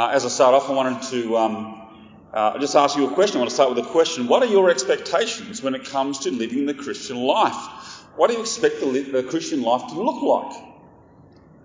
[0.00, 1.88] Uh, as I start off, I wanted to um,
[2.32, 3.36] uh, just ask you a question.
[3.36, 4.28] I want to start with a question.
[4.28, 7.54] What are your expectations when it comes to living the Christian life?
[8.16, 10.64] What do you expect the, the Christian life to look like?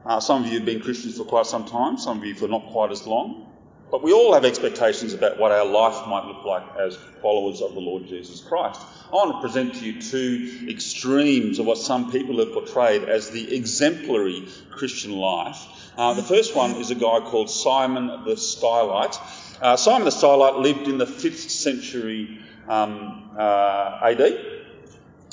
[0.05, 2.49] Uh, some of you have been Christians for quite some time, some of you for
[2.49, 3.49] not quite as long.
[3.95, 7.75] But we all have expectations about what our life might look like as followers of
[7.75, 8.81] the Lord Jesus Christ.
[9.09, 13.29] I want to present to you two extremes of what some people have portrayed as
[13.29, 15.65] the exemplary Christian life.
[15.97, 19.17] Uh, the first one is a guy called Simon the Stylite.
[19.61, 24.19] Uh, Simon the Stylite lived in the 5th century um, uh, AD.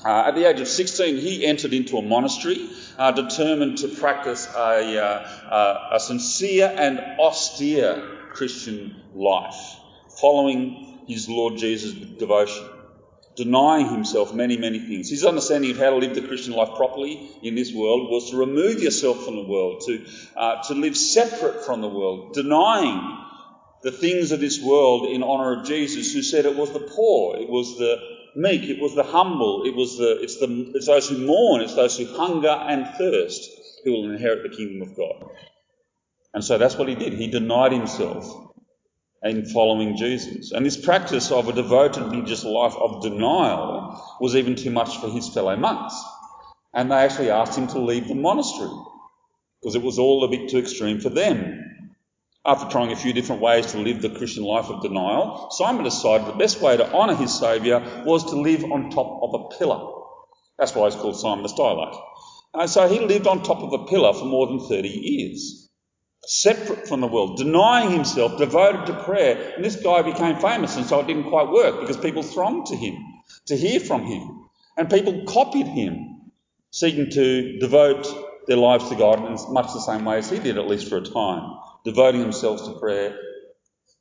[0.04, 4.46] Uh, at the age of 16, he entered into a monastery, uh, determined to practice
[4.54, 9.76] a, uh, a sincere and austere Christian life,
[10.20, 12.68] following his Lord Jesus with devotion,
[13.36, 15.10] denying himself many, many things.
[15.10, 18.36] His understanding of how to live the Christian life properly in this world was to
[18.36, 20.04] remove yourself from the world, to,
[20.36, 23.18] uh, to live separate from the world, denying
[23.82, 27.36] the things of this world in honour of Jesus, who said it was the poor,
[27.36, 27.96] it was the
[28.34, 31.74] meek, it was the humble, it was the it's the it's those who mourn, it's
[31.74, 33.50] those who hunger and thirst
[33.84, 35.30] who will inherit the kingdom of God.
[36.34, 37.12] And so that's what he did.
[37.12, 38.52] He denied himself
[39.22, 40.52] in following Jesus.
[40.52, 45.08] And this practice of a devoted religious life of denial was even too much for
[45.08, 45.94] his fellow monks.
[46.74, 48.70] And they actually asked him to leave the monastery
[49.60, 51.58] because it was all a bit too extreme for them.
[52.44, 56.26] After trying a few different ways to live the Christian life of denial, Simon decided
[56.26, 59.80] the best way to honour his Saviour was to live on top of a pillar.
[60.58, 62.00] That's why he's called Simon the Stylite.
[62.54, 65.61] And so he lived on top of a pillar for more than 30 years
[66.26, 69.52] separate from the world, denying himself, devoted to prayer.
[69.54, 72.76] And this guy became famous, and so it didn't quite work because people thronged to
[72.76, 72.96] him
[73.46, 74.48] to hear from him.
[74.76, 76.30] And people copied him,
[76.70, 78.06] seeking to devote
[78.46, 80.98] their lives to God in much the same way as he did, at least for
[80.98, 83.18] a time, devoting themselves to prayer,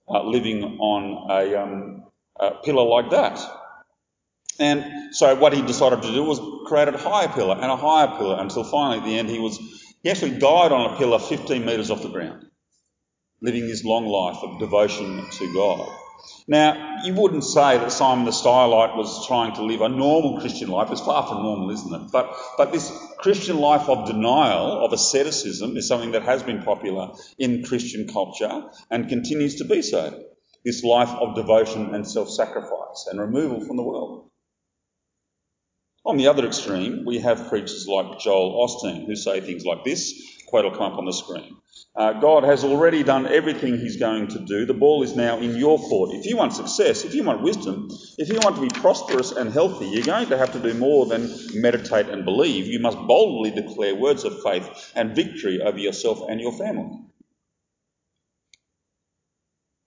[0.07, 2.03] uh, living on a, um,
[2.39, 3.39] a pillar like that.
[4.59, 8.15] And so what he decided to do was create a higher pillar and a higher
[8.17, 9.59] pillar until finally at the end he was
[10.03, 12.45] he actually died on a pillar 15 metres off the ground,
[13.41, 15.87] living his long life of devotion to God.
[16.47, 20.69] Now, you wouldn't say that Simon the Stylite was trying to live a normal Christian
[20.69, 20.91] life.
[20.91, 22.11] It's far from normal, isn't it?
[22.11, 27.11] But, but this Christian life of denial, of asceticism, is something that has been popular
[27.37, 30.23] in Christian culture and continues to be so.
[30.63, 34.30] This life of devotion and self sacrifice and removal from the world.
[36.03, 40.19] On the other extreme, we have preachers like Joel Osteen who say things like this.
[40.47, 41.57] Quote will come up on the screen.
[41.95, 44.65] Uh, God has already done everything He's going to do.
[44.65, 46.13] The ball is now in your court.
[46.13, 49.51] If you want success, if you want wisdom, if you want to be prosperous and
[49.51, 52.65] healthy, you're going to have to do more than meditate and believe.
[52.65, 56.97] You must boldly declare words of faith and victory over yourself and your family.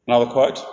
[0.07, 0.65] Another quote.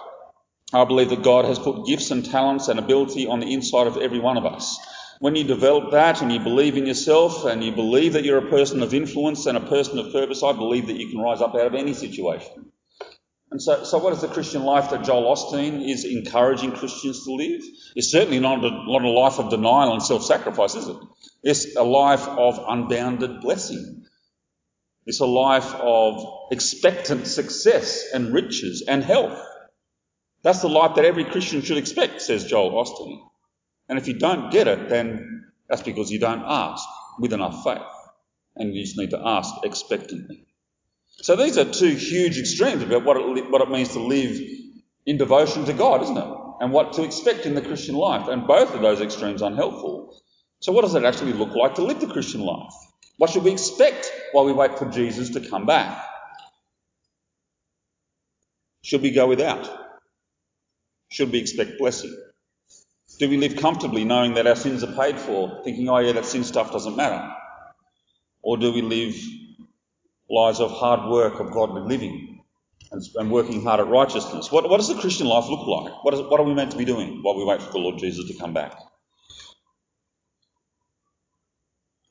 [0.73, 3.97] I believe that God has put gifts and talents and ability on the inside of
[3.97, 4.77] every one of us.
[5.21, 8.49] When you develop that and you believe in yourself and you believe that you're a
[8.49, 11.53] person of influence and a person of purpose, I believe that you can rise up
[11.53, 12.71] out of any situation.
[13.51, 17.33] And so, so what is the Christian life that Joel Osteen is encouraging Christians to
[17.33, 17.61] live?
[17.95, 20.97] It's certainly not a, not a life of denial and self-sacrifice, is it?
[21.43, 24.05] It's a life of unbounded blessing.
[25.05, 29.39] It's a life of expectant success and riches and health.
[30.41, 33.19] That's the life that every Christian should expect, says Joel Osteen.
[33.91, 36.87] And if you don't get it, then that's because you don't ask
[37.19, 37.81] with enough faith.
[38.55, 40.45] And you just need to ask expectantly.
[41.17, 44.39] So these are two huge extremes about what it, what it means to live
[45.05, 46.37] in devotion to God, isn't it?
[46.61, 48.29] And what to expect in the Christian life.
[48.29, 50.17] And both of those extremes are unhelpful.
[50.61, 52.71] So what does it actually look like to live the Christian life?
[53.17, 56.01] What should we expect while we wait for Jesus to come back?
[58.83, 59.69] Should we go without?
[61.09, 62.15] Should we expect blessing?
[63.21, 66.25] Do we live comfortably knowing that our sins are paid for, thinking, oh yeah, that
[66.25, 67.31] sin stuff doesn't matter?
[68.41, 69.15] Or do we live
[70.27, 72.43] lives of hard work, of godly living,
[72.91, 74.51] and, and working hard at righteousness?
[74.51, 76.03] What, what, does the Christian life look like?
[76.03, 77.99] What, is, what are we meant to be doing while we wait for the Lord
[77.99, 78.73] Jesus to come back?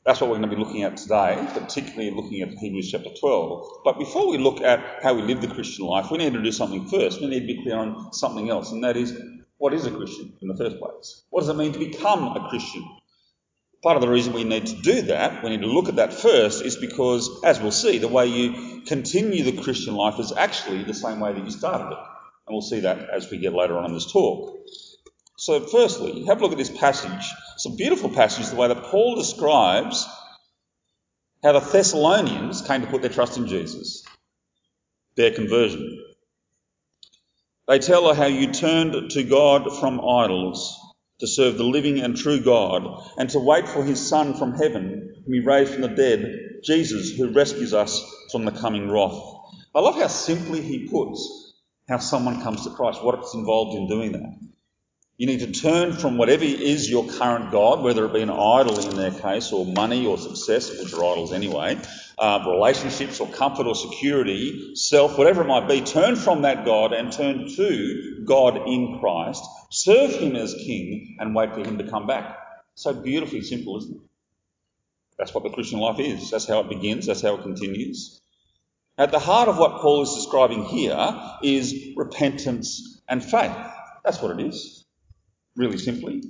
[0.06, 3.66] That's what we're going to be looking at today, particularly looking at Hebrews chapter 12.
[3.84, 6.52] But before we look at how we live the Christian life, we need to do
[6.52, 7.20] something first.
[7.20, 9.12] We need to be clear on something else, and that is
[9.60, 11.22] what is a Christian in the first place?
[11.28, 12.82] What does it mean to become a Christian?
[13.82, 16.14] Part of the reason we need to do that, we need to look at that
[16.14, 20.84] first, is because, as we'll see, the way you continue the Christian life is actually
[20.84, 21.98] the same way that you started it.
[22.46, 24.66] And we'll see that as we get later on in this talk.
[25.36, 27.26] So, firstly, have a look at this passage.
[27.54, 30.06] It's a beautiful passage, the way that Paul describes
[31.42, 34.06] how the Thessalonians came to put their trust in Jesus,
[35.16, 36.02] their conversion.
[37.70, 40.76] They tell her how you turned to God from idols
[41.20, 42.82] to serve the living and true God
[43.16, 47.16] and to wait for his Son from heaven, whom he raised from the dead, Jesus,
[47.16, 49.22] who rescues us from the coming wrath.
[49.72, 51.54] I love how simply he puts
[51.88, 54.49] how someone comes to Christ, what's involved in doing that.
[55.20, 58.78] You need to turn from whatever is your current God, whether it be an idol
[58.88, 61.78] in their case, or money or success, which are idols anyway,
[62.16, 65.82] uh, relationships or comfort or security, self, whatever it might be.
[65.82, 69.44] Turn from that God and turn to God in Christ.
[69.68, 72.38] Serve Him as King and wait for Him to come back.
[72.74, 74.02] So beautifully simple, isn't it?
[75.18, 76.30] That's what the Christian life is.
[76.30, 77.04] That's how it begins.
[77.08, 78.22] That's how it continues.
[78.96, 80.96] At the heart of what Paul is describing here
[81.42, 83.54] is repentance and faith.
[84.02, 84.79] That's what it is
[85.56, 86.22] really simply.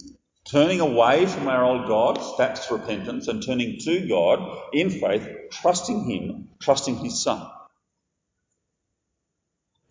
[0.45, 6.05] Turning away from our old gods, that's repentance, and turning to God in faith, trusting
[6.05, 7.47] Him, trusting His Son.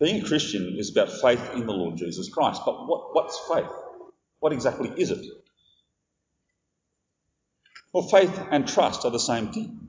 [0.00, 2.62] Being a Christian is about faith in the Lord Jesus Christ.
[2.64, 3.70] But what, what's faith?
[4.40, 5.24] What exactly is it?
[7.92, 9.88] Well, faith and trust are the same thing,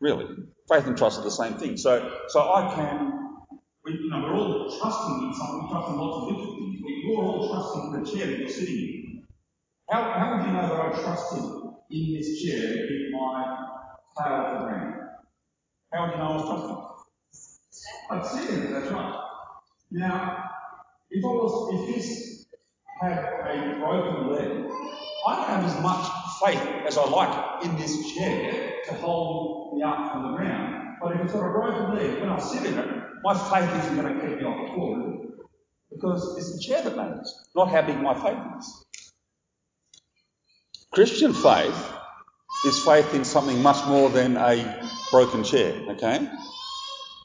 [0.00, 0.26] really.
[0.68, 1.76] Faith and trust are the same thing.
[1.76, 3.12] So, so I can,
[3.84, 6.73] we, you know, we're all trusting in something, we trust in lots of different things.
[6.86, 9.26] You're all trusting the chair that you're sitting in.
[9.90, 11.44] How, how would you know that I trusted
[11.90, 13.56] in this chair my
[14.18, 14.94] tail off the ground?
[15.92, 16.84] How would you know I was trusting?
[18.10, 19.20] I'd it, that's right.
[19.90, 20.50] Now,
[21.10, 22.46] if I was, if this
[23.00, 24.70] had a broken leg,
[25.26, 26.06] I can have as much
[26.44, 30.96] faith as I like in this chair to hold me up from the ground.
[31.00, 32.88] But if it's got a broken leg, when I sit in it,
[33.22, 35.23] my faith isn't going to keep me off the floor.
[35.94, 38.84] Because it's the chair that matters, not how big my faith is.
[40.92, 41.92] Christian faith
[42.66, 46.28] is faith in something much more than a broken chair, okay?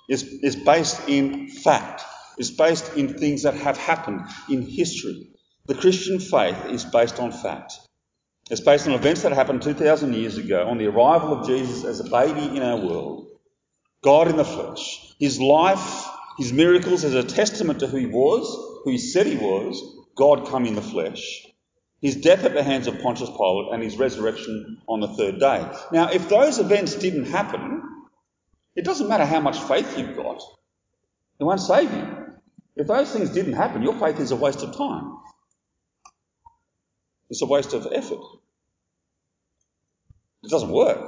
[0.07, 2.03] It's, it's based in fact.
[2.37, 5.29] It's based in things that have happened in history.
[5.67, 7.73] The Christian faith is based on fact.
[8.49, 11.99] It's based on events that happened 2,000 years ago, on the arrival of Jesus as
[11.99, 13.27] a baby in our world,
[14.03, 16.07] God in the flesh, his life,
[16.39, 19.83] his miracles as a testament to who he was, who he said he was,
[20.15, 21.45] God come in the flesh.
[22.01, 25.69] His death at the hands of Pontius Pilate and his resurrection on the third day.
[25.91, 27.83] Now, if those events didn't happen,
[28.73, 30.41] it doesn't matter how much faith you've got,
[31.39, 32.07] it won't save you.
[32.77, 35.17] If those things didn't happen, your faith is a waste of time.
[37.29, 38.21] It's a waste of effort.
[40.43, 41.05] It doesn't work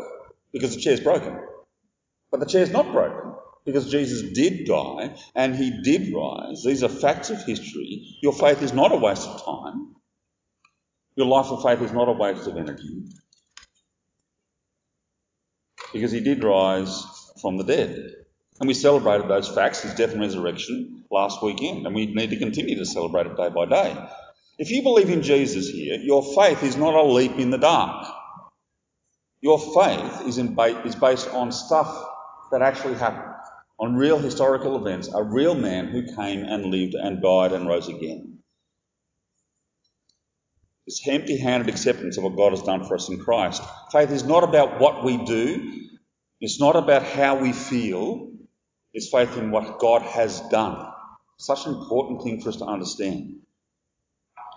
[0.51, 1.39] because the chair's broken.
[2.31, 3.31] But the chair's not broken
[3.65, 6.63] because Jesus did die and he did rise.
[6.63, 8.17] These are facts of history.
[8.21, 9.95] Your faith is not a waste of time.
[11.15, 13.03] Your life of faith is not a waste of energy.
[15.93, 17.05] Because he did rise
[17.41, 18.15] from the dead.
[18.59, 21.85] And we celebrated those facts, his death and resurrection, last weekend.
[21.85, 24.09] And we need to continue to celebrate it day by day.
[24.57, 28.07] If you believe in Jesus here, your faith is not a leap in the dark.
[29.41, 32.05] Your faith is, in, is based on stuff
[32.51, 33.30] that actually happened
[33.81, 37.89] on real historical events, a real man who came and lived and died and rose
[37.89, 38.37] again.
[40.85, 43.63] This empty handed acceptance of what God has done for us in Christ.
[43.91, 45.87] Faith is not about what we do,
[46.39, 48.31] it's not about how we feel,
[48.93, 50.87] it's faith in what God has done.
[51.37, 53.37] Such an important thing for us to understand.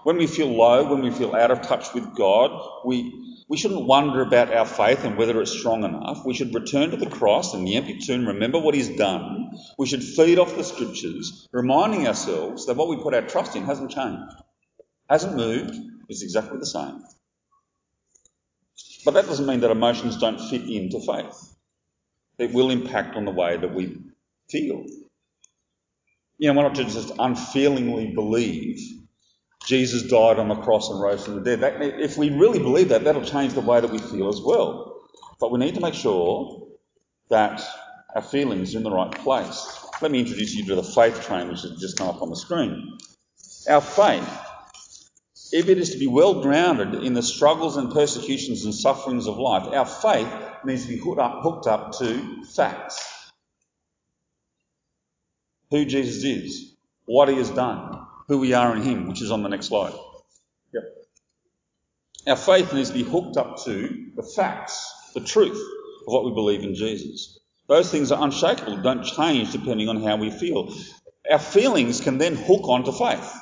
[0.03, 2.51] When we feel low, when we feel out of touch with God,
[2.85, 6.25] we we shouldn't wonder about our faith and whether it's strong enough.
[6.25, 9.51] We should return to the cross and the empty tomb, remember what He's done.
[9.79, 13.65] We should feed off the scriptures, reminding ourselves that what we put our trust in
[13.65, 14.35] hasn't changed,
[15.11, 15.75] hasn't moved,
[16.09, 17.03] it's exactly the same.
[19.05, 21.55] But that doesn't mean that emotions don't fit into faith.
[22.39, 23.99] It will impact on the way that we
[24.51, 24.87] feel.
[26.39, 28.81] You know, we're not to just unfeelingly believe
[29.67, 31.61] Jesus died on the cross and rose from the dead.
[31.61, 35.09] That, if we really believe that, that'll change the way that we feel as well.
[35.41, 36.69] But we need to make sure
[37.31, 37.63] that
[38.15, 39.87] our feelings are in the right place.
[40.03, 42.37] Let me introduce you to the faith train, which has just come up on the
[42.37, 42.99] screen.
[43.69, 44.29] Our faith,
[45.53, 49.39] if it is to be well grounded in the struggles and persecutions and sufferings of
[49.39, 50.29] life, our faith
[50.65, 53.03] needs to be hooked up, hooked up to facts.
[55.71, 56.75] Who Jesus is,
[57.07, 59.95] what he has done, who we are in Him, which is on the next slide.
[60.73, 60.83] Yep.
[62.29, 65.57] Our faith needs to be hooked up to the facts, the truth
[66.07, 67.39] of what we believe in Jesus.
[67.69, 70.75] Those things are unshakable, don't change depending on how we feel.
[71.31, 73.33] Our feelings can then hook onto faith.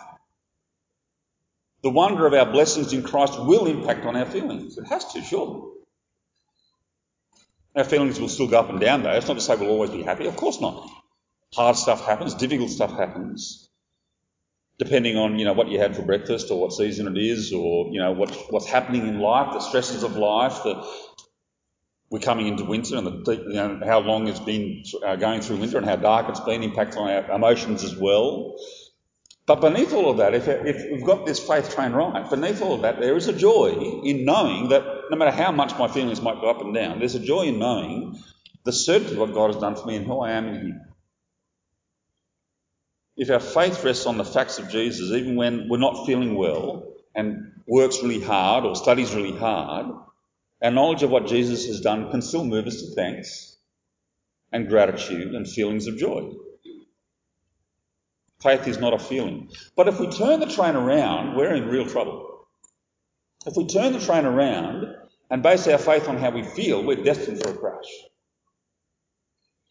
[1.82, 4.78] The wonder of our blessings in Christ will impact on our feelings.
[4.78, 5.62] It has to, surely.
[7.74, 9.10] Our feelings will still go up and down, though.
[9.10, 10.26] It's not to say we'll always be happy.
[10.26, 10.88] Of course not.
[11.54, 13.68] Hard stuff happens, difficult stuff happens.
[14.82, 17.88] Depending on you know what you had for breakfast or what season it is, or
[17.92, 20.74] you know what, what's happening in life, the stresses of life, the
[22.10, 25.56] we're coming into winter and the, you know, how long it's been uh, going through
[25.56, 28.54] winter and how dark it's been, impacts on our emotions as well.
[29.46, 32.74] But beneath all of that, if, if we've got this faith train right, beneath all
[32.74, 36.20] of that, there is a joy in knowing that no matter how much my feelings
[36.20, 38.22] might go up and down, there's a joy in knowing
[38.64, 40.80] the certainty of what God has done for me and who I am in Him.
[43.16, 46.94] If our faith rests on the facts of Jesus, even when we're not feeling well
[47.14, 49.86] and work's really hard or studies really hard,
[50.62, 53.56] our knowledge of what Jesus has done can still move us to thanks
[54.52, 56.32] and gratitude and feelings of joy.
[58.42, 59.50] Faith is not a feeling.
[59.76, 62.46] But if we turn the train around, we're in real trouble.
[63.46, 64.94] If we turn the train around
[65.30, 67.90] and base our faith on how we feel, we're destined for a crash.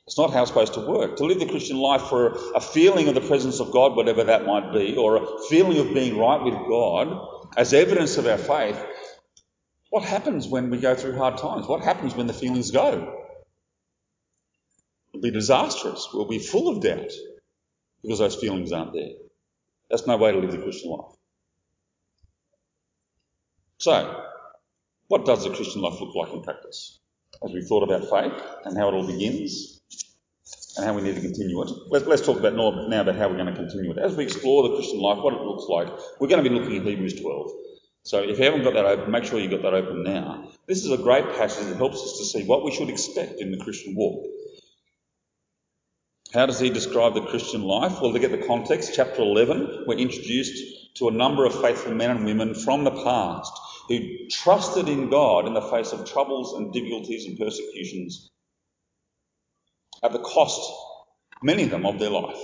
[0.08, 1.18] It's not how it's supposed to work.
[1.18, 4.46] To live the Christian life for a feeling of the presence of God, whatever that
[4.46, 8.84] might be, or a feeling of being right with God as evidence of our faith,
[9.90, 11.68] what happens when we go through hard times?
[11.68, 13.26] What happens when the feelings go?
[15.14, 16.08] It'll be disastrous.
[16.14, 17.12] We'll be full of doubt
[18.02, 19.12] because those feelings aren't there.
[19.90, 21.16] That's no way to live the Christian life.
[23.78, 24.24] So,
[25.10, 27.00] what does the Christian life look like in practice?
[27.44, 29.81] As we thought about faith and how it all begins
[30.78, 33.36] and how we need to continue it, Let, us talk about now about how we're
[33.36, 33.98] going to continue it.
[33.98, 35.88] As we explore the Christian life, what it looks like,
[36.20, 37.52] we're going to be looking at Hebrews 12.
[38.04, 40.50] So if you haven't got that open, make sure you've got that open now.
[40.68, 43.52] This is a great passage that helps us to see what we should expect in
[43.52, 44.26] the Christian walk.
[46.34, 48.02] How does he describe the Christian life?
[48.02, 52.12] Well, to get the context, chapter 11, we're introduced to a number of faithful men
[52.12, 53.52] and women from the past
[53.90, 54.00] who
[54.30, 58.31] trusted in God in the face of troubles and difficulties and persecutions
[60.04, 60.72] at the cost,
[61.42, 62.40] many of them, of their life.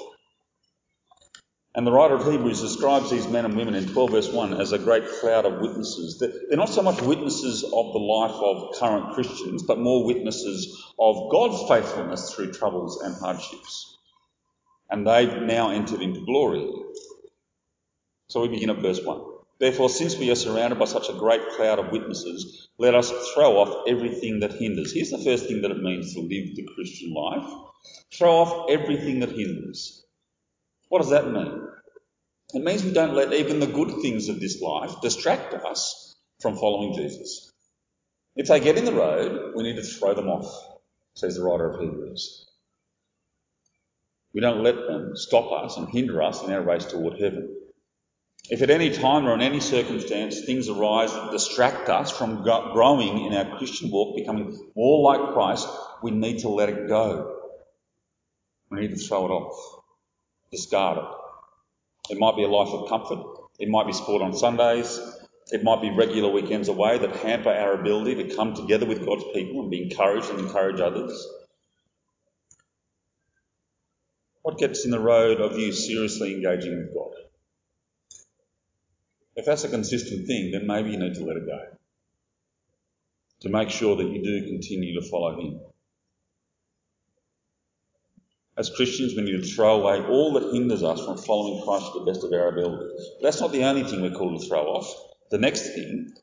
[1.75, 4.71] And the writer of Hebrews describes these men and women in 12 verse 1 as
[4.71, 6.17] a great cloud of witnesses.
[6.19, 11.29] They're not so much witnesses of the life of current Christians, but more witnesses of
[11.31, 13.95] God's faithfulness through troubles and hardships.
[14.89, 16.67] And they've now entered into glory.
[18.29, 19.21] So we begin at verse 1.
[19.59, 23.57] Therefore, since we are surrounded by such a great cloud of witnesses, let us throw
[23.57, 24.93] off everything that hinders.
[24.93, 27.45] Here's the first thing that it means to live the Christian life
[28.13, 30.05] throw off everything that hinders.
[30.89, 31.67] What does that mean?
[32.53, 36.55] It means we don't let even the good things of this life distract us from
[36.55, 37.51] following Jesus.
[38.35, 40.79] If they get in the road, we need to throw them off,
[41.15, 42.47] says the writer of Hebrews.
[44.33, 47.55] We don't let them stop us and hinder us in our race toward heaven.
[48.49, 53.25] If at any time or in any circumstance things arise that distract us from growing
[53.25, 55.67] in our Christian walk, becoming more like Christ,
[56.01, 57.35] we need to let it go.
[58.69, 59.83] We need to throw it off,
[60.51, 62.13] discard it.
[62.13, 63.19] It might be a life of comfort.
[63.59, 64.97] It might be sport on Sundays.
[65.51, 69.25] It might be regular weekends away that hamper our ability to come together with God's
[69.33, 71.27] people and be encouraged and encourage others.
[74.41, 77.26] What gets in the road of you seriously engaging with God?
[79.37, 81.59] If that's a consistent thing, then maybe you need to let it go.
[83.41, 85.59] To make sure that you do continue to follow Him.
[88.57, 91.99] As Christians, we need to throw away all that hinders us from following Christ to
[91.99, 92.87] the best of our ability.
[93.19, 94.91] But that's not the only thing we're called to throw off.
[95.29, 96.15] The next thing,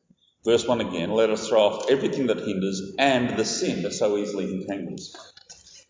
[0.44, 4.16] verse 1 again, let us throw off everything that hinders and the sin that so
[4.16, 5.16] easily entangles.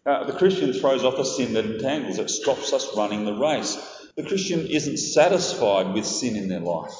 [0.04, 3.78] Uh, the Christian throws off the sin that entangles, it stops us running the race.
[4.16, 6.92] The Christian isn't satisfied with sin in their life.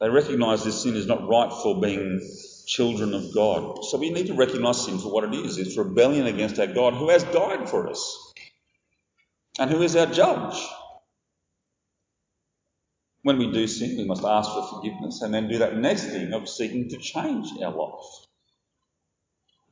[0.00, 2.20] They recognise this sin is not right for being
[2.66, 3.84] children of God.
[3.84, 5.56] So we need to recognize sin for what it is.
[5.56, 8.32] It's rebellion against our God who has died for us
[9.58, 10.56] and who is our judge.
[13.22, 16.32] When we do sin, we must ask for forgiveness and then do that next thing
[16.32, 18.26] of seeking to change our life.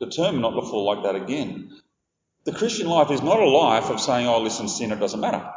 [0.00, 1.70] Determined not to fall like that again.
[2.44, 5.48] The Christian life is not a life of saying, oh, listen, sin, it doesn't matter.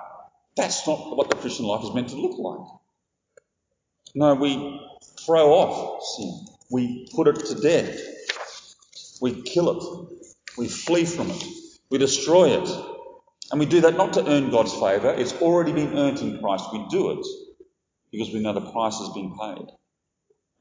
[0.55, 2.67] That's not what the Christian life is meant to look like.
[4.17, 4.81] No, we
[5.27, 6.47] throw off sin.
[6.71, 8.01] We put it to death.
[9.21, 10.27] We kill it.
[10.57, 11.43] We flee from it.
[11.91, 12.67] We destroy it.
[13.51, 16.65] And we do that not to earn God's favour, it's already been earned in Christ.
[16.74, 17.27] We do it
[18.12, 19.67] because we know the price has been paid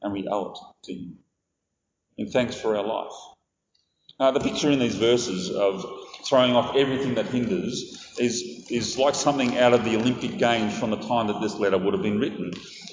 [0.03, 1.19] and we owe it to Him
[2.19, 3.17] in thanks for our life.
[4.21, 5.83] Now, the picture in these verses of
[6.27, 10.91] throwing off everything that hinders is, is like something out of the Olympic Games from
[10.91, 12.53] the time that this letter would have been written.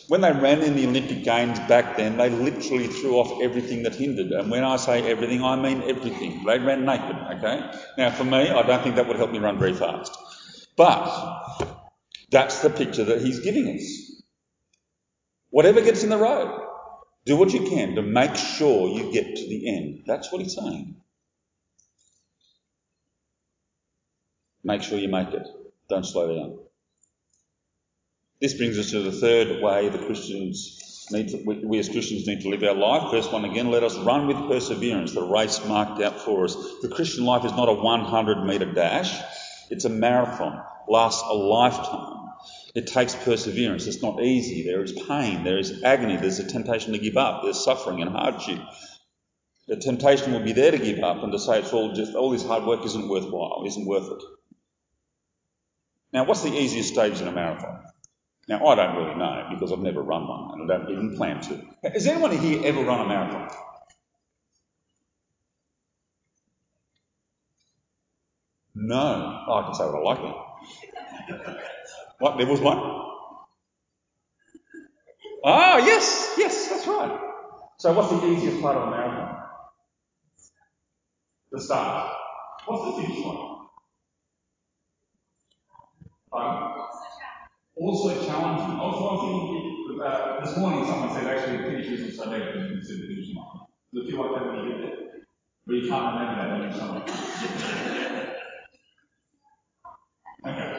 [0.09, 3.95] When they ran in the Olympic Games back then, they literally threw off everything that
[3.95, 4.31] hindered.
[4.31, 6.43] And when I say everything, I mean everything.
[6.45, 7.71] They ran naked, okay?
[7.97, 10.17] Now, for me, I don't think that would help me run very fast.
[10.77, 11.37] But
[12.31, 14.21] That's the picture that he's giving us.
[15.51, 16.67] Whatever gets in the road,
[17.25, 20.03] do what you can to make sure you get to the end.
[20.07, 20.97] That's what he's saying.
[24.63, 25.47] Make sure you make it.
[25.89, 26.59] Don't slow down.
[28.43, 32.41] This brings us to the third way the Christians need to, we, as Christians need
[32.41, 33.09] to live our life.
[33.09, 36.53] First one again, let us run with perseverance the race marked out for us.
[36.81, 39.17] The Christian life is not a 100 metre dash,
[39.69, 42.33] it's a marathon, lasts a lifetime.
[42.75, 43.87] It takes perseverance.
[43.87, 44.65] It's not easy.
[44.65, 45.45] There is pain.
[45.45, 46.17] There is agony.
[46.17, 47.43] There's a temptation to give up.
[47.43, 48.59] There's suffering and hardship.
[49.69, 52.31] The temptation will be there to give up and to say it's all just all
[52.31, 54.23] this hard work isn't worthwhile, isn't worth it.
[56.11, 57.92] Now, what's the easiest stage in a marathon?
[58.47, 61.41] Now, I don't really know because I've never run one and I don't even plan
[61.41, 61.61] to.
[61.91, 63.49] Has anyone here ever run a marathon?
[68.75, 69.43] No.
[69.47, 70.35] Oh, I can say what I like.
[72.19, 72.37] What?
[72.37, 72.79] There was one?
[75.45, 77.19] Ah, yes, yes, that's right.
[77.77, 79.43] So, what's the easiest part of a marathon?
[81.51, 82.13] The start.
[82.65, 83.57] What's the finish line?
[86.33, 86.87] Um,
[87.75, 88.79] also challenging.
[88.79, 92.85] Also, I think uh, this morning someone said actually the so bad because you can
[92.85, 93.13] see the.
[93.93, 94.97] Does it feel like you get there?
[95.67, 97.03] But you can't remember that when you're somewhere.
[100.47, 100.69] okay.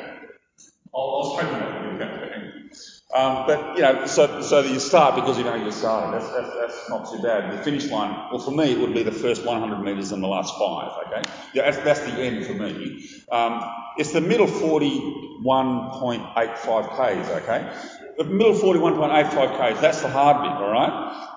[0.94, 2.70] I'll, I'll straighten that with you.
[3.14, 6.10] Um, but you know, so so you start because you know you're starting.
[6.10, 7.56] That's, that's, that's not too bad.
[7.56, 10.26] The finish line, well, for me, it would be the first 100 metres and the
[10.26, 10.90] last five.
[11.06, 11.22] Okay,
[11.54, 13.08] yeah, that's, that's the end for me.
[13.30, 13.62] Um,
[13.98, 17.28] it's the middle 41.85 k's.
[17.42, 17.72] Okay,
[18.18, 19.80] the middle 41.85 k's.
[19.80, 20.50] That's the hard bit.
[20.50, 21.28] All right,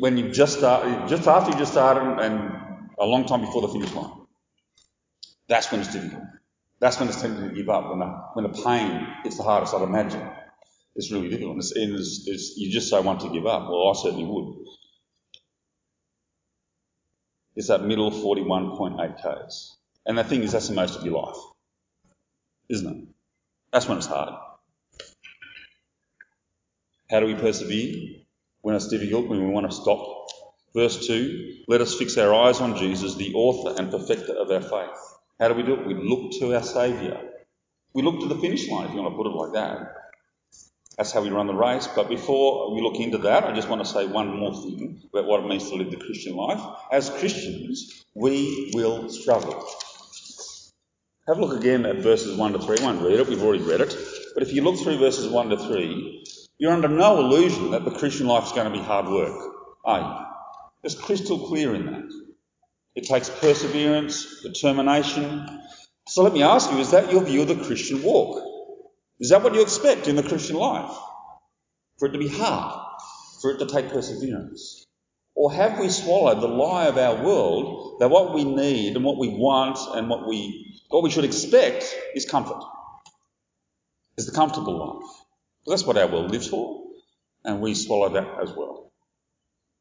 [0.00, 2.54] when you just start, just after you just started, and
[2.98, 4.12] a long time before the finish line.
[5.48, 6.22] That's when it's difficult.
[6.80, 9.74] That's when it's tempting to give up, when the, when the pain hits the hardest,
[9.74, 10.26] I'd imagine.
[10.94, 11.58] It's really difficult.
[11.58, 13.68] It's, it's, it's, you just so want to give up.
[13.68, 14.66] Well, I certainly would.
[17.56, 19.76] It's that middle 41.8 Ks.
[20.06, 21.36] And the thing is, that's the most of your life.
[22.68, 23.04] Isn't it?
[23.72, 24.34] That's when it's hard.
[27.10, 28.20] How do we persevere?
[28.62, 30.28] When it's difficult, when we want to stop.
[30.74, 34.62] Verse 2 Let us fix our eyes on Jesus, the author and perfecter of our
[34.62, 34.98] faith.
[35.38, 35.86] How do we do it?
[35.86, 37.20] We look to our Saviour.
[37.94, 40.01] We look to the finish line, if you want to put it like that.
[40.96, 41.88] That's how we run the race.
[41.94, 45.26] But before we look into that, I just want to say one more thing about
[45.26, 46.60] what it means to live the Christian life.
[46.90, 49.66] As Christians, we will struggle.
[51.26, 52.78] Have a look again at verses 1 to 3.
[52.78, 53.96] I won't read it, we've already read it.
[54.34, 56.24] But if you look through verses 1 to 3,
[56.58, 59.40] you're under no illusion that the Christian life is going to be hard work,
[59.84, 60.26] are you?
[60.82, 62.10] It's crystal clear in that.
[62.94, 65.60] It takes perseverance, determination.
[66.08, 68.51] So let me ask you, is that your view of the Christian walk?
[69.22, 70.98] Is that what you expect in the Christian life?
[71.98, 72.90] For it to be hard,
[73.40, 74.84] for it to take perseverance?
[75.36, 79.18] Or have we swallowed the lie of our world that what we need and what
[79.18, 82.64] we want and what we, what we should expect is comfort?
[84.16, 85.10] Is the comfortable life?
[85.68, 86.82] that's what our world lives for,
[87.44, 88.90] and we swallow that as well.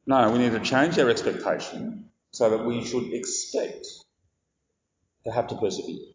[0.05, 3.87] No, we need to change our expectation so that we should expect
[5.23, 6.13] to have to persevere.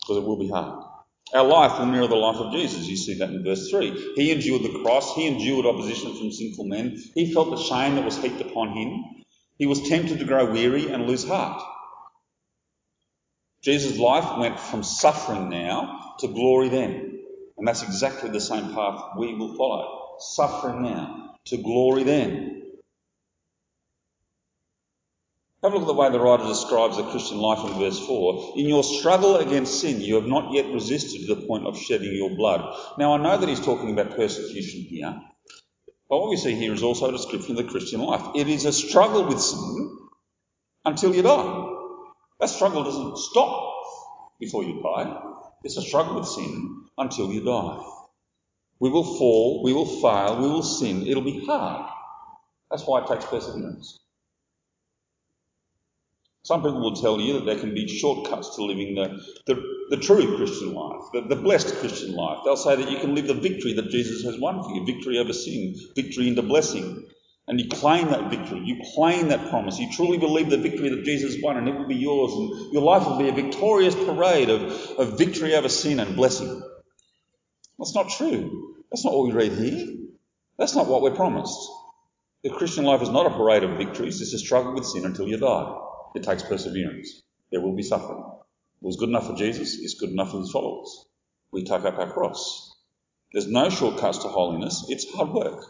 [0.00, 0.97] Because it will be hard.
[1.34, 2.86] Our life will mirror the life of Jesus.
[2.86, 4.14] You see that in verse 3.
[4.16, 8.04] He endured the cross, he endured opposition from sinful men, he felt the shame that
[8.04, 9.04] was heaped upon him,
[9.58, 11.62] he was tempted to grow weary and lose heart.
[13.62, 17.20] Jesus' life went from suffering now to glory then.
[17.58, 20.16] And that's exactly the same path we will follow.
[20.20, 22.57] Suffering now to glory then.
[25.68, 28.54] Have a look at the way the writer describes the Christian life in verse 4.
[28.56, 32.16] In your struggle against sin, you have not yet resisted to the point of shedding
[32.16, 32.74] your blood.
[32.96, 35.14] Now, I know that he's talking about persecution here,
[36.08, 38.34] but what we see here is also a description of the Christian life.
[38.34, 39.98] It is a struggle with sin
[40.86, 41.74] until you die.
[42.40, 43.74] That struggle doesn't stop
[44.40, 45.20] before you die.
[45.64, 47.84] It's a struggle with sin until you die.
[48.80, 51.06] We will fall, we will fail, we will sin.
[51.06, 51.92] It'll be hard.
[52.70, 53.98] That's why it takes perseverance.
[56.48, 59.98] Some people will tell you that there can be shortcuts to living the, the, the
[59.98, 62.38] true Christian life, the, the blessed Christian life.
[62.42, 65.18] They'll say that you can live the victory that Jesus has won for you victory
[65.18, 67.04] over sin, victory into blessing.
[67.48, 71.04] And you claim that victory, you claim that promise, you truly believe the victory that
[71.04, 74.48] Jesus won, and it will be yours, and your life will be a victorious parade
[74.48, 74.62] of,
[74.98, 76.62] of victory over sin and blessing.
[77.78, 78.74] That's not true.
[78.90, 79.86] That's not what we read here.
[80.58, 81.58] That's not what we're promised.
[82.42, 85.28] The Christian life is not a parade of victories, it's a struggle with sin until
[85.28, 85.87] you die.
[86.14, 87.22] It takes perseverance.
[87.50, 88.24] There will be suffering.
[88.82, 91.06] It was good enough for Jesus, it's good enough for his followers.
[91.50, 92.76] we take up our cross.
[93.32, 95.64] There's no shortcuts to holiness, it's hard work.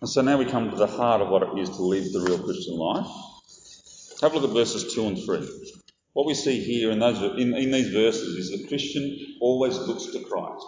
[0.00, 2.20] And so now we come to the heart of what it is to live the
[2.20, 3.06] real Christian life.
[4.20, 5.48] Have a look at verses 2 and 3.
[6.12, 10.06] What we see here in, those, in, in these verses is the Christian always looks
[10.06, 10.66] to Christ.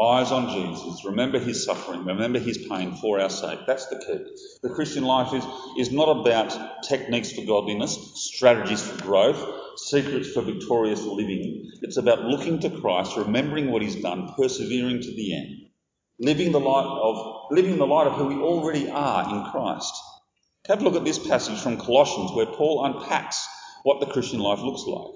[0.00, 1.04] Eyes on Jesus.
[1.04, 2.04] Remember his suffering.
[2.04, 3.60] Remember his pain for our sake.
[3.66, 4.24] That's the key.
[4.62, 5.44] The Christian life is,
[5.76, 9.44] is not about techniques for godliness, strategies for growth,
[9.76, 11.72] secrets for victorious living.
[11.82, 15.56] It's about looking to Christ, remembering what he's done, persevering to the end.
[16.20, 19.94] Living the light of living the light of who we already are in Christ.
[20.68, 23.48] Have a look at this passage from Colossians where Paul unpacks
[23.82, 25.14] what the Christian life looks like.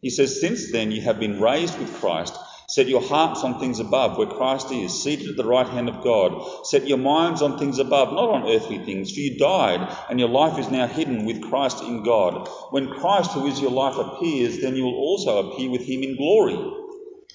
[0.00, 2.34] He says, Since then you have been raised with Christ,
[2.68, 6.02] set your hearts on things above, where Christ is, seated at the right hand of
[6.02, 6.66] God.
[6.66, 10.28] Set your minds on things above, not on earthly things, for you died, and your
[10.28, 12.48] life is now hidden with Christ in God.
[12.70, 16.16] When Christ, who is your life, appears, then you will also appear with him in
[16.16, 16.58] glory.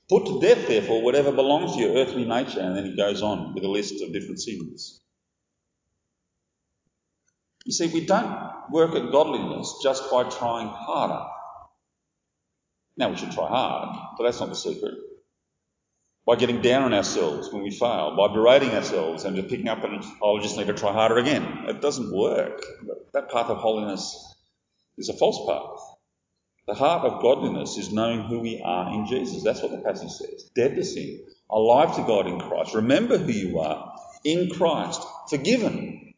[0.10, 3.54] Put to death, therefore, whatever belongs to your earthly nature, and then he goes on
[3.54, 5.00] with a list of different sins.
[7.66, 11.26] You see, we don't work at godliness just by trying harder.
[12.98, 14.96] Now, we should try hard, but that's not the secret.
[16.32, 19.84] By getting down on ourselves when we fail, by berating ourselves and just picking up
[19.84, 21.66] and, oh, I just need to try harder again.
[21.68, 22.64] It doesn't work.
[23.12, 24.34] That path of holiness
[24.98, 25.98] is a false path.
[26.68, 29.44] The heart of godliness is knowing who we are in Jesus.
[29.44, 30.50] That's what the passage says.
[30.56, 32.76] Dead to sin, alive to God in Christ.
[32.76, 36.14] Remember who you are in Christ, forgiven,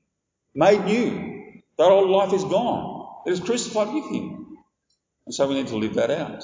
[0.54, 3.24] made new, that old life is gone.
[3.26, 4.60] It is crucified with Him.
[5.26, 6.44] And so we need to live that out.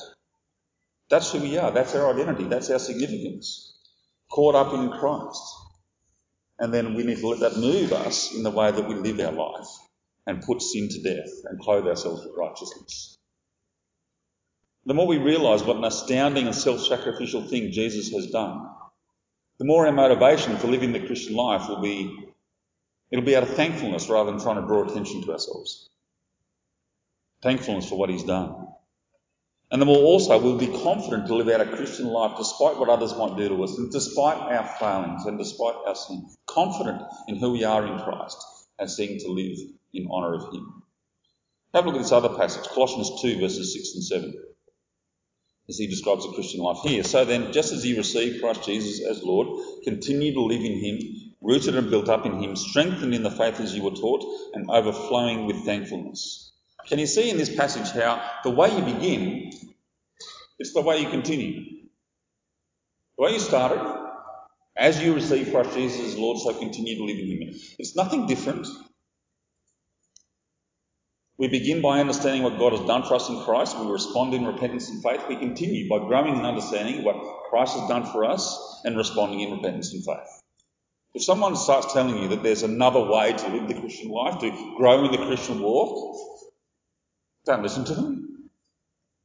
[1.10, 1.72] That's who we are.
[1.72, 2.46] That's our identity.
[2.46, 3.78] That's our significance.
[4.32, 5.42] Caught up in Christ.
[6.60, 9.20] And then we need to let that move us in the way that we live
[9.20, 9.68] our life
[10.28, 13.18] and put sin to death and clothe ourselves with righteousness.
[14.86, 18.68] The more we realise what an astounding and self sacrificial thing Jesus has done,
[19.60, 22.18] the more our motivation for living the Christian life will be
[23.12, 25.90] It'll be out of thankfulness rather than trying to draw attention to ourselves.
[27.42, 28.68] Thankfulness for what He's done.
[29.72, 32.90] And then we'll also we'll be confident to live out a Christian life despite what
[32.90, 36.28] others might do to us, and despite our failings and despite our sin.
[36.48, 38.38] Confident in who we are in Christ
[38.80, 39.58] and seeking to live
[39.94, 40.84] in honour of Him.
[41.74, 44.44] Have a look at this other passage, Colossians 2, verses 6 and 7,
[45.70, 47.04] as he describes the Christian life here.
[47.04, 51.30] So then, just as you received Christ Jesus as Lord, continue to live in Him
[51.42, 54.70] rooted and built up in Him, strengthened in the faith as you were taught, and
[54.70, 56.52] overflowing with thankfulness.
[56.88, 59.52] Can you see in this passage how the way you begin
[60.60, 61.64] is the way you continue?
[63.18, 63.80] The way you started,
[64.78, 67.60] as you receive Christ Jesus as Lord, so continue to live in Him.
[67.78, 68.68] It's nothing different.
[71.38, 73.80] We begin by understanding what God has done for us in Christ.
[73.80, 75.22] We respond in repentance and faith.
[75.30, 77.16] We continue by growing in understanding what
[77.50, 80.42] Christ has done for us and responding in repentance and faith.
[81.14, 84.76] If someone starts telling you that there's another way to live the Christian life, to
[84.78, 86.52] grow in the Christian walk,
[87.46, 88.50] don't listen to them.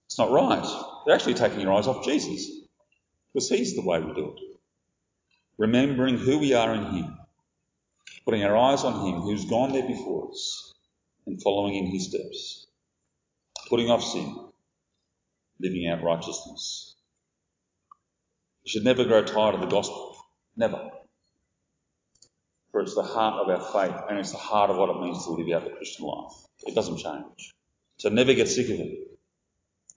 [0.06, 0.93] It's not right.
[1.04, 2.50] They're actually taking your eyes off Jesus.
[3.32, 4.56] Because He's the way we do it.
[5.58, 7.18] Remembering who we are in Him,
[8.24, 10.72] putting our eyes on Him who's gone there before us,
[11.26, 12.66] and following in His steps,
[13.68, 14.36] putting off sin,
[15.60, 16.96] living out righteousness.
[18.64, 20.16] We should never grow tired of the gospel.
[20.56, 20.90] Never
[22.74, 25.24] for it's the heart of our faith and it's the heart of what it means
[25.24, 26.32] to live out the Christian life.
[26.66, 27.54] It doesn't change.
[27.98, 29.13] So never get sick of it.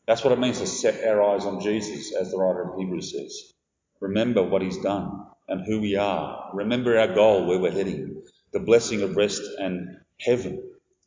[0.07, 3.11] That's what it means to set our eyes on Jesus, as the writer of Hebrews
[3.11, 3.53] says.
[3.99, 6.51] Remember what he's done and who we are.
[6.53, 8.23] Remember our goal, where we're heading.
[8.53, 10.63] The blessing of rest and heaven.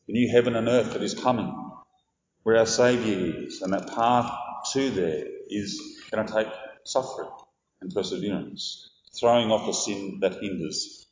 [0.06, 1.70] The new heaven and earth that is coming.
[2.42, 3.62] Where our Saviour is.
[3.62, 4.30] And that path
[4.72, 6.48] to there is going to take
[6.84, 7.30] suffering
[7.80, 8.90] and perseverance.
[9.18, 11.06] Throwing off the sin that hinders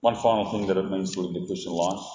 [0.00, 2.06] one final thing that it means to live the Christian life.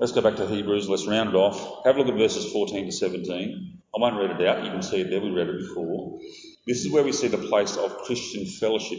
[0.00, 0.88] Let's go back to Hebrews.
[0.88, 1.84] Let's round it off.
[1.84, 3.82] Have a look at verses 14 to 17.
[3.94, 4.64] I won't read it out.
[4.64, 5.20] You can see it there.
[5.20, 6.18] We read it before.
[6.66, 8.98] This is where we see the place of Christian fellowship,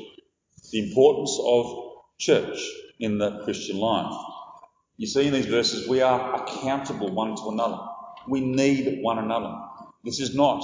[0.71, 2.59] the importance of church
[2.99, 4.13] in the Christian life.
[4.97, 7.79] You see in these verses, we are accountable one to another.
[8.27, 9.55] We need one another.
[10.05, 10.61] This is not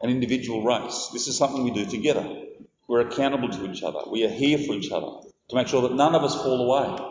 [0.00, 1.10] an individual race.
[1.12, 2.26] This is something we do together.
[2.88, 4.00] We're accountable to each other.
[4.10, 7.10] We are here for each other to make sure that none of us fall away,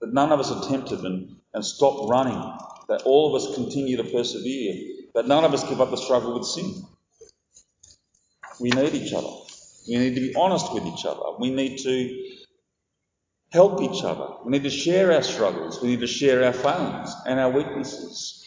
[0.00, 2.40] that none of us are tempted and, and stop running,
[2.88, 4.74] that all of us continue to persevere,
[5.14, 6.82] that none of us give up the struggle with sin.
[8.60, 9.28] We need each other.
[9.88, 11.22] We need to be honest with each other.
[11.38, 12.34] We need to
[13.52, 14.28] help each other.
[14.44, 15.80] We need to share our struggles.
[15.80, 18.46] We need to share our failings and our weaknesses.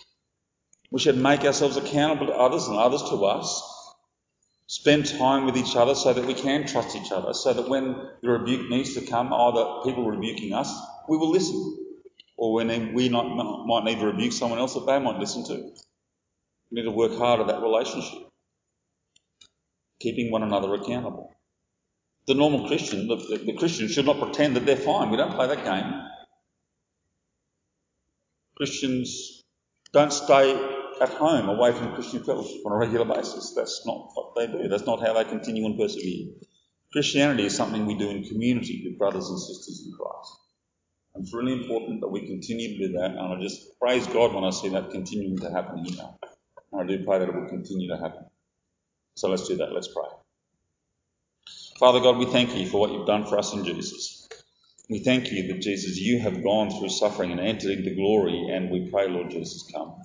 [0.91, 3.67] We should make ourselves accountable to others and others to us.
[4.67, 7.95] Spend time with each other so that we can trust each other, so that when
[8.21, 10.73] the rebuke needs to come, oh, either people rebuking us,
[11.09, 11.77] we will listen.
[12.41, 13.25] Or when we not,
[13.67, 15.53] might need to rebuke someone else that they might listen to.
[16.71, 18.29] We need to work hard at that relationship,
[19.99, 21.31] keeping one another accountable.
[22.25, 25.11] The normal Christian, the, the, the Christian should not pretend that they're fine.
[25.11, 26.01] We don't play that game.
[28.57, 29.43] Christians
[29.93, 30.53] don't stay
[30.99, 33.53] at home away from Christian fellowship on a regular basis.
[33.55, 34.67] That's not what they do.
[34.67, 36.29] That's not how they continue and persevere.
[36.91, 40.50] Christianity is something we do in community with brothers and sisters in Christ.
[41.13, 43.11] And it's really important that we continue to do that.
[43.11, 45.97] And I just praise God when I see that continuing to happen here.
[45.97, 46.17] Now.
[46.71, 48.25] And I do pray that it will continue to happen.
[49.15, 49.73] So let's do that.
[49.73, 50.07] Let's pray.
[51.79, 54.29] Father God, we thank you for what you've done for us in Jesus.
[54.89, 58.69] We thank you that, Jesus, you have gone through suffering and entered into glory, and
[58.69, 59.95] we pray, Lord Jesus, come.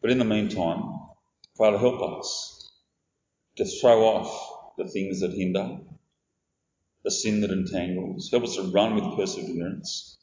[0.00, 1.00] But in the meantime,
[1.58, 2.72] Father, help us
[3.56, 5.78] to throw off the things that hinder,
[7.04, 8.30] the sin that entangles.
[8.30, 10.18] Help us to run with perseverance.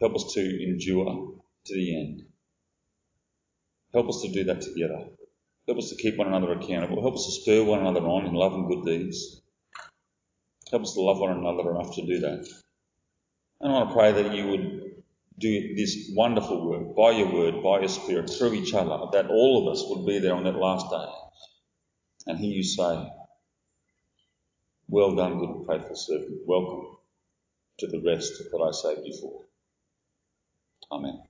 [0.00, 1.34] Help us to endure
[1.66, 2.22] to the end.
[3.92, 5.08] Help us to do that together.
[5.66, 7.00] Help us to keep one another accountable.
[7.00, 9.40] Help us to spur one another on in love and good deeds.
[10.70, 12.46] Help us to love one another enough to do that.
[13.60, 15.02] And I want to pray that you would
[15.38, 19.66] do this wonderful work by your word, by your spirit, through each other, that all
[19.66, 21.12] of us would be there on that last day
[22.26, 23.10] and hear you say,
[24.88, 26.42] Well done, good and faithful servant.
[26.46, 26.98] Welcome
[27.80, 29.42] to the rest that I saved you for.
[30.92, 31.27] Amen.